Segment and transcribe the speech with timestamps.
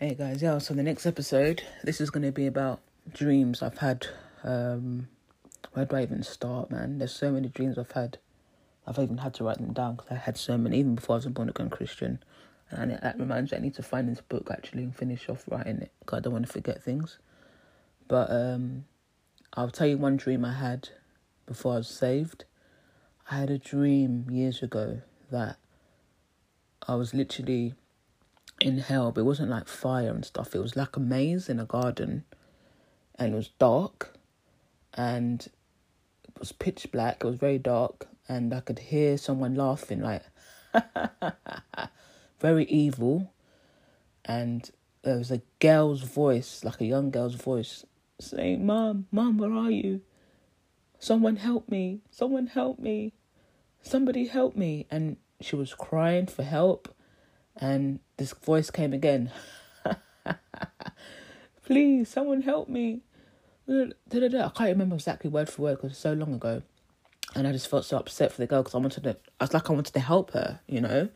[0.00, 2.80] Hey guys, yeah, so the next episode, this is going to be about
[3.12, 4.08] dreams I've had.
[4.42, 5.06] Um,
[5.72, 6.98] where do I even start, man?
[6.98, 8.18] There's so many dreams I've had.
[8.88, 11.18] I've even had to write them down because I had so many, even before I
[11.18, 12.18] was a born again Christian.
[12.70, 15.76] And that reminds me, I need to find this book actually and finish off writing
[15.76, 17.18] it because I don't want to forget things.
[18.08, 18.86] But um,
[19.52, 20.88] I'll tell you one dream I had
[21.46, 22.46] before I was saved.
[23.30, 25.58] I had a dream years ago that
[26.88, 27.74] I was literally
[28.64, 30.54] in hell, but it wasn't like fire and stuff.
[30.54, 32.24] It was like a maze in a garden,
[33.16, 34.16] and it was dark,
[34.94, 35.46] and
[36.26, 37.22] it was pitch black.
[37.22, 40.22] It was very dark, and I could hear someone laughing, like
[42.40, 43.34] very evil,
[44.24, 44.70] and
[45.02, 47.84] there was a girl's voice, like a young girl's voice,
[48.18, 50.00] saying, "Mom, mom, where are you?
[50.98, 52.00] Someone help me!
[52.10, 53.12] Someone help me!
[53.82, 56.94] Somebody help me!" And she was crying for help
[57.56, 59.30] and this voice came again.
[61.64, 63.00] Please, someone help me.
[63.68, 66.62] I can't remember exactly word for word because it's so long ago.
[67.34, 69.54] And I just felt so upset for the girl because I wanted to, I was
[69.54, 71.08] like, I wanted to help her, you know?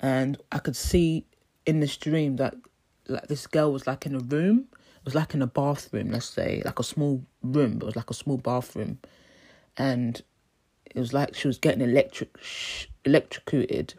[0.00, 1.26] And I could see
[1.64, 2.54] in this dream that
[3.08, 4.68] like this girl was like in a room.
[4.72, 7.96] It was like in a bathroom, let's say, like a small room, but it was
[7.96, 8.98] like a small bathroom.
[9.76, 10.20] And
[10.84, 12.36] it was like she was getting electric,
[13.04, 13.94] electrocuted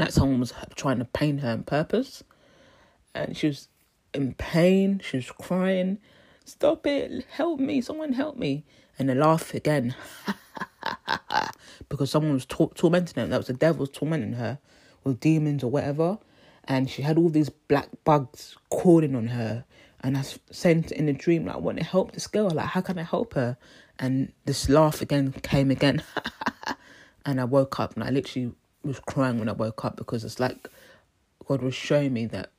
[0.00, 2.22] like someone was trying to pain her on purpose.
[3.14, 3.68] And she was
[4.14, 5.98] in pain, she was crying.
[6.44, 8.64] Stop it, help me, someone help me.
[8.98, 9.94] And they laugh again.
[11.88, 13.28] because someone was tor- tormenting her.
[13.28, 14.58] That was the devil tormenting her
[15.04, 16.18] with demons or whatever.
[16.64, 19.64] And she had all these black bugs crawling on her.
[20.00, 22.50] And I sent in a dream, like, I want to help this girl.
[22.50, 23.56] Like, how can I help her?
[23.98, 26.02] And this laugh again came again.
[27.26, 28.52] and I woke up and I literally
[28.84, 30.68] was crying when I woke up because it's like
[31.46, 32.50] God was showing me that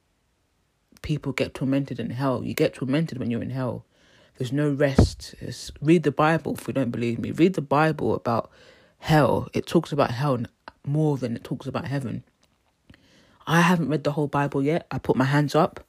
[1.02, 2.44] people get tormented in hell.
[2.44, 3.86] You get tormented when you're in hell.
[4.38, 5.36] There's no rest.
[5.40, 7.32] It's, read the Bible if you don't believe me.
[7.32, 8.50] Read the Bible about
[9.00, 9.48] hell.
[9.54, 10.40] It talks about hell
[10.86, 12.24] more than it talks about heaven.
[13.46, 14.88] I haven't read the whole Bible yet.
[14.90, 15.86] I put my hands up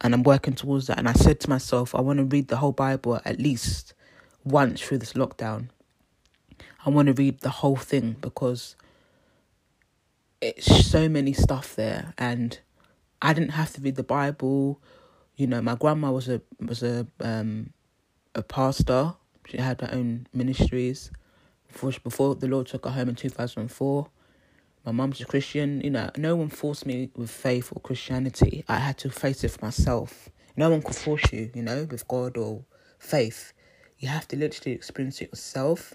[0.00, 0.98] and I'm working towards that.
[0.98, 3.94] And I said to myself, I want to read the whole Bible at least
[4.44, 5.68] once through this lockdown.
[6.84, 8.76] I want to read the whole thing because
[10.40, 12.58] it's so many stuff there and
[13.22, 14.80] I didn't have to read the Bible.
[15.36, 17.72] You know, my grandma was a was a um
[18.34, 19.14] a pastor.
[19.46, 21.10] She had her own ministries
[21.68, 24.08] before before the Lord took her home in two thousand and four.
[24.84, 25.82] My mum's a Christian.
[25.82, 28.64] You know, no one forced me with faith or Christianity.
[28.68, 30.30] I had to face it for myself.
[30.56, 31.50] No one could force you.
[31.54, 32.64] You know, with God or
[32.98, 33.52] faith,
[33.98, 35.94] you have to literally experience it yourself.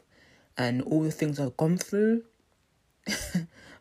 [0.58, 2.24] And all the things I've gone through.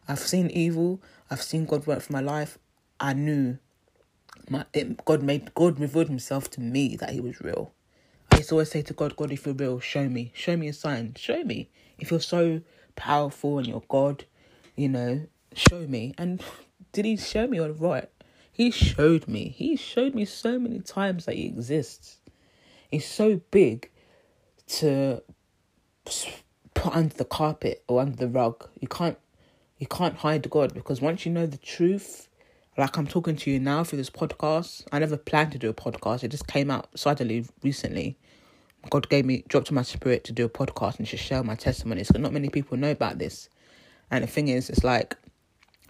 [0.07, 1.03] I've seen evil.
[1.31, 2.59] I've seen God work for my life.
[3.01, 3.59] I knew
[4.49, 7.73] my it, God made God revealed Himself to me that He was real.
[8.31, 10.69] I used to always say to God, God, if you're real, show me, show me
[10.69, 11.71] a sign, show me.
[11.99, 12.61] If you're so
[12.97, 14.25] powerful and you're God,
[14.77, 16.15] you know, show me.
[16.19, 16.43] And
[16.93, 18.09] did He show me all right?
[18.53, 19.49] He showed me.
[19.49, 22.19] He showed me so many times that He exists.
[22.91, 23.91] He's so big
[24.67, 25.23] to
[26.75, 28.69] put under the carpet or under the rug.
[28.81, 29.19] You can't
[29.85, 32.27] you can't hide God because once you know the truth,
[32.79, 35.75] like I'm talking to you now through this podcast, I never planned to do a
[35.75, 36.25] podcast.
[36.25, 38.17] It just came out suddenly recently.
[38.89, 41.55] God gave me, dropped in my spirit to do a podcast and to share my
[41.55, 42.09] testimonies.
[42.09, 43.51] Because not many people know about this.
[44.11, 45.19] And the thing is, it's like,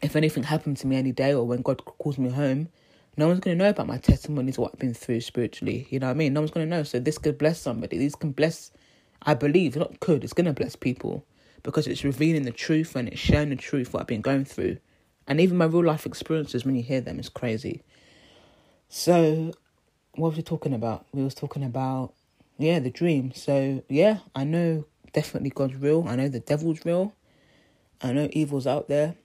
[0.03, 2.71] if anything happened to me any day or when God calls me home,
[3.17, 5.87] no one's going to know about my testimonies, what I've been through spiritually.
[5.91, 6.33] You know what I mean?
[6.33, 6.83] No one's going to know.
[6.83, 7.97] So this could bless somebody.
[7.97, 8.73] These can bless,
[9.23, 11.25] I believe, not could, it's going to bless people
[11.65, 14.77] because it's revealing the truth and it's showing the truth what I've been going through.
[15.27, 17.83] And even my real life experiences, when you hear them, is crazy.
[18.89, 19.53] So,
[20.15, 21.07] what was we talking about?
[21.13, 22.13] We was talking about,
[22.59, 23.33] yeah, the dream.
[23.35, 26.05] So, yeah, I know definitely God's real.
[26.07, 27.15] I know the devil's real.
[28.03, 29.17] I know evil's out there.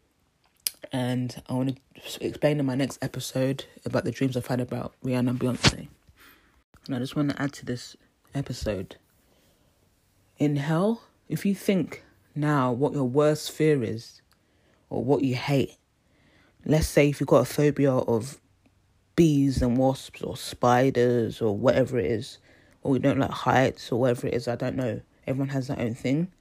[0.94, 4.94] And I want to explain in my next episode about the dreams I've had about
[5.04, 5.90] Rihanna and Beyonce.
[6.86, 7.98] And I just want to add to this
[8.34, 8.96] episode.
[10.38, 12.04] In hell, if you think
[12.40, 14.22] now what your worst fear is
[14.90, 15.78] or what you hate.
[16.66, 18.40] Let's say if you've got a phobia of
[19.16, 22.38] bees and wasps or spiders or whatever it is,
[22.84, 25.02] or you don't like heights or whatever it is, I don't know.
[25.28, 26.32] Everyone has their own thing.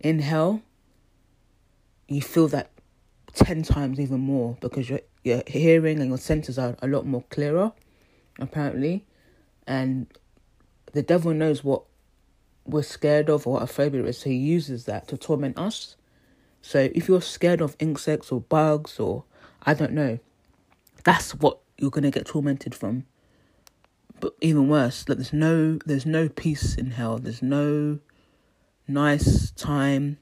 [0.00, 0.62] In hell,
[2.08, 2.70] you feel that
[3.34, 7.22] 10 times even more because your, your hearing and your senses are a lot more
[7.30, 7.72] clearer,
[8.38, 9.06] apparently.
[9.66, 10.06] And
[10.92, 11.84] the devil knows what
[12.68, 15.96] we're scared of or what a phobia is, so he uses that to torment us.
[16.60, 19.24] So if you're scared of insects or bugs or
[19.62, 20.18] I don't know,
[21.04, 23.06] that's what you're gonna get tormented from.
[24.20, 27.18] But even worse, like there's no there's no peace in hell.
[27.18, 28.00] There's no
[28.86, 30.18] nice time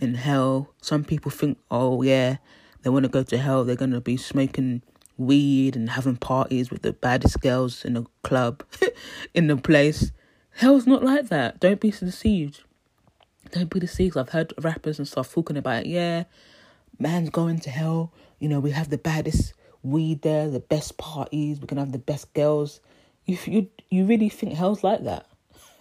[0.00, 0.72] in hell.
[0.80, 2.36] Some people think, oh yeah,
[2.82, 3.64] they want to go to hell.
[3.64, 4.82] They're gonna be smoking
[5.18, 8.64] weed and having parties with the baddest girls in the club,
[9.34, 10.12] in the place.
[10.54, 11.60] Hell's not like that.
[11.60, 12.62] Don't be deceived.
[13.50, 14.16] Don't be deceived.
[14.16, 15.88] I've heard rappers and stuff talking about, it.
[15.88, 16.24] yeah,
[16.98, 18.12] man's going to hell.
[18.38, 21.60] You know, we have the baddest weed there, the best parties.
[21.60, 22.80] We can have the best girls.
[23.24, 25.26] You you you really think hell's like that?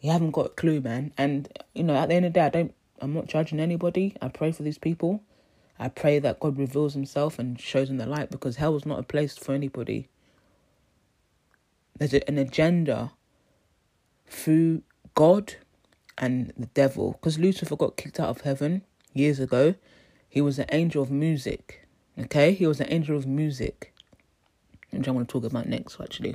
[0.00, 1.12] you haven't got a clue, man.
[1.16, 2.74] And you know, at the end of the day, I don't.
[3.00, 4.16] I'm not judging anybody.
[4.22, 5.22] I pray for these people.
[5.78, 9.00] I pray that God reveals Himself and shows them the light because hell is not
[9.00, 10.08] a place for anybody.
[11.98, 13.12] There's an agenda
[14.32, 14.82] through
[15.14, 15.54] God
[16.18, 18.82] and the devil because Lucifer got kicked out of heaven
[19.12, 19.74] years ago.
[20.28, 21.86] He was an angel of music.
[22.18, 23.94] Okay, he was an angel of music,
[24.90, 26.34] which I want to talk about next, actually.